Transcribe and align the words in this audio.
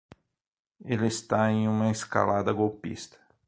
Ele 0.83 1.05
está 1.05 1.51
em 1.51 1.67
uma 1.67 1.91
escalada 1.91 2.51
golpista 2.51 3.19